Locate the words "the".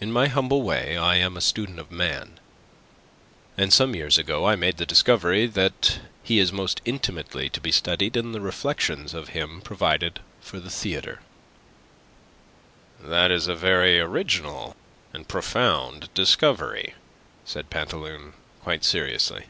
4.78-4.84, 8.32-8.40, 10.58-10.70